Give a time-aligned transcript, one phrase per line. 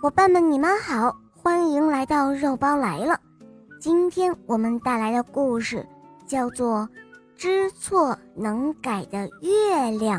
[0.00, 3.20] 伙伴们，你们好，欢迎来到肉包来了。
[3.78, 5.86] 今天我们带来的故事
[6.26, 6.78] 叫做
[7.36, 10.18] 《知错能改的月亮》。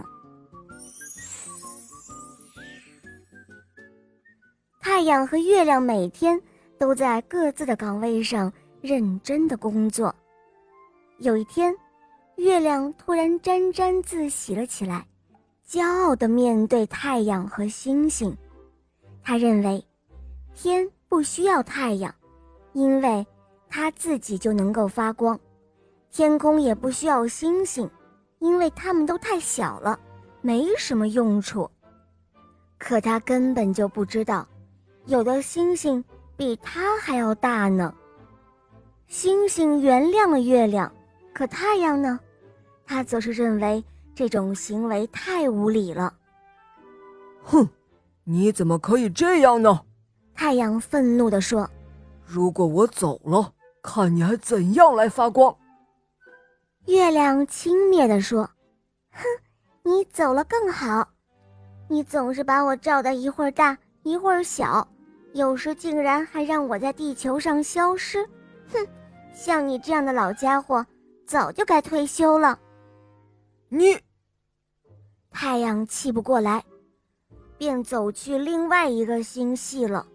[4.80, 6.40] 太阳和月亮每天
[6.78, 10.14] 都在各自的岗位上认真的工作。
[11.18, 11.76] 有一天，
[12.36, 15.08] 月亮突然沾沾自喜了起来，
[15.68, 18.38] 骄傲的面对太阳和星星。
[19.24, 19.84] 他认为，
[20.54, 22.14] 天不需要太阳，
[22.74, 23.26] 因为
[23.70, 25.38] 它自己就能够发光；
[26.12, 27.90] 天空也不需要星星，
[28.40, 30.00] 因为它们都太小了，
[30.42, 31.70] 没什么用处。
[32.78, 34.48] 可他根本就不知道，
[35.06, 36.04] 有的星星
[36.36, 37.94] 比他还要大呢。
[39.08, 40.92] 星星原谅了月亮，
[41.34, 42.20] 可太阳呢？
[42.86, 43.84] 他则是认为
[44.16, 46.14] 这种行为太无理了。
[47.44, 47.68] 哼！
[48.24, 49.82] 你怎么可以这样呢？
[50.34, 51.70] 太阳愤怒地说
[52.26, 55.56] ：“如果我走了，看你还怎样来发光。”
[56.88, 58.50] 月亮轻蔑地说
[59.12, 59.22] ：“哼，
[59.84, 61.08] 你走了更好。
[61.88, 64.88] 你总是把我照得一会儿大一会儿小，
[65.34, 68.26] 有时竟然还让我在地球上消失。
[68.72, 68.88] 哼，
[69.34, 70.84] 像你这样的老家伙，
[71.28, 72.58] 早就该退休了。”
[73.70, 74.00] 你，
[75.30, 76.64] 太阳气不过来。
[77.62, 80.08] 便走去另外一个星系了。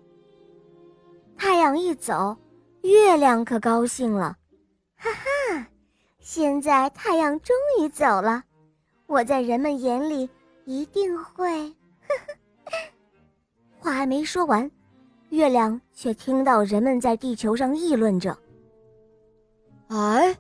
[1.37, 2.37] 太阳一走，
[2.83, 4.37] 月亮可高兴了，
[4.97, 5.69] 哈哈！
[6.19, 8.43] 现在太阳终于走了，
[9.07, 10.29] 我在人们眼里
[10.65, 11.47] 一定会……
[12.09, 12.17] 呵
[12.65, 12.73] 呵
[13.79, 14.69] 话还没说完，
[15.29, 18.37] 月亮却听到人们在地球上议论着
[19.87, 20.37] ：“哎，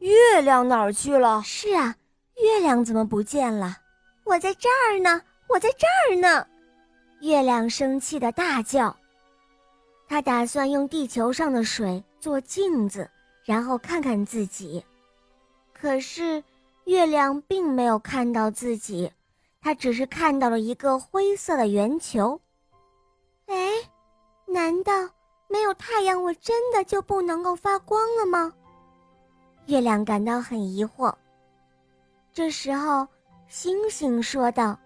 [0.00, 1.40] 月亮哪儿去了？
[1.44, 1.94] 是啊，
[2.42, 3.76] 月亮怎么不见了？
[4.24, 6.46] 我在这儿呢。”我在这儿呢，
[7.22, 8.96] 月亮生气的大叫。
[10.06, 13.10] 他打算用地球上的水做镜子，
[13.44, 14.84] 然后看看自己。
[15.72, 16.42] 可是，
[16.84, 19.10] 月亮并没有看到自己，
[19.60, 22.40] 他只是看到了一个灰色的圆球。
[23.46, 23.70] 哎，
[24.46, 24.92] 难道
[25.48, 28.52] 没有太阳，我真的就不能够发光了吗？
[29.66, 31.12] 月亮感到很疑惑。
[32.32, 33.04] 这时候，
[33.48, 34.78] 星星说道。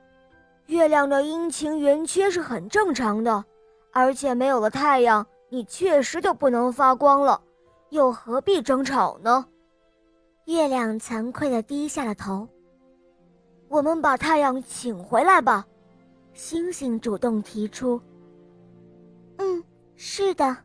[0.66, 3.44] 月亮的阴晴圆缺是很正常的，
[3.92, 7.40] 而且没有了太阳，你确实就不能发光了，
[7.90, 9.46] 又何必争吵呢？
[10.46, 12.48] 月亮惭愧地低下了头。
[13.68, 15.66] 我们把太阳请回来吧，
[16.32, 18.00] 星星主动提出。
[19.38, 19.62] 嗯，
[19.96, 20.56] 是的，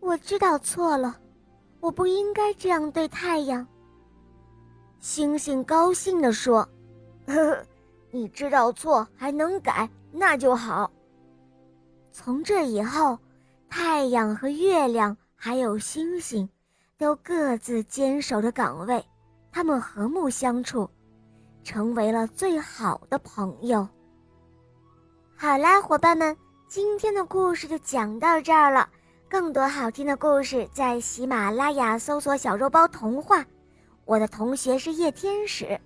[0.00, 1.16] 我知道错了，
[1.80, 3.66] 我不应该这样对太阳。
[4.98, 6.68] 星星高兴地说
[7.28, 7.62] ：“呵呵。”
[8.16, 10.90] 你知道错还能改，那就好。
[12.10, 13.18] 从这以后，
[13.68, 16.48] 太阳和月亮还有星星，
[16.96, 19.04] 都各自坚守着岗位，
[19.52, 20.88] 他们和睦相处，
[21.62, 23.86] 成为了最好的朋友。
[25.36, 26.34] 好啦，伙伴们，
[26.68, 28.88] 今天的故事就讲到这儿了。
[29.28, 33.44] 更多好听的故事，在喜马拉雅搜索“小肉包童话”。
[34.06, 35.78] 我的同学是夜天使。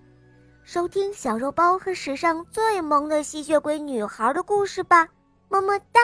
[0.63, 5.09] 收听小肉包和史上最萌的吸血鬼女孩的故事吧，
[5.49, 6.01] 么么哒。